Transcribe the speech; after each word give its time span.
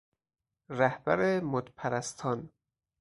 رهبر 0.69 1.39
مدپرستان 1.39 2.49